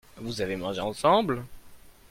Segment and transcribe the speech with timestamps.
[0.17, 1.43] Vous avez mangé ensemble?